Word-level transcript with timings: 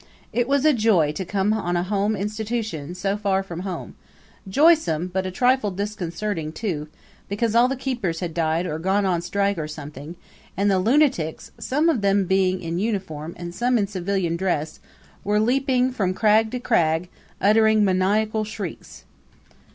It 0.33 0.47
was 0.47 0.65
a 0.65 0.73
joy 0.73 1.11
to 1.11 1.23
come 1.23 1.53
on 1.53 1.77
a 1.77 1.83
home 1.83 2.15
institution 2.15 2.95
so 2.95 3.15
far 3.17 3.43
from 3.43 3.59
home 3.59 3.93
joysome, 4.49 5.11
but 5.13 5.27
a 5.27 5.29
trifle 5.29 5.69
disconcerting 5.69 6.53
too, 6.53 6.87
because 7.29 7.53
all 7.53 7.67
the 7.67 7.75
keepers 7.75 8.19
had 8.19 8.33
died 8.33 8.65
or 8.65 8.79
gone 8.79 9.05
on 9.05 9.21
strike 9.21 9.59
or 9.59 9.67
something; 9.67 10.15
and 10.57 10.71
the 10.71 10.79
lunatics, 10.79 11.51
some 11.59 11.87
of 11.87 12.01
them 12.01 12.25
being 12.25 12.63
in 12.63 12.79
uniform 12.79 13.35
and 13.37 13.53
some 13.53 13.77
in 13.77 13.85
civilian 13.85 14.35
dress, 14.35 14.79
were 15.23 15.39
leaping 15.39 15.91
from 15.91 16.15
crag 16.15 16.49
to 16.49 16.59
crag, 16.59 17.07
uttering 17.39 17.85
maniacal 17.85 18.43
shrieks. 18.43 19.03